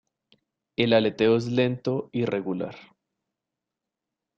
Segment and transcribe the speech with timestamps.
[0.77, 2.75] El aleteo es lento y regular.